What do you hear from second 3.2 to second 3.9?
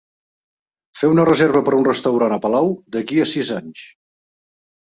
a sis anys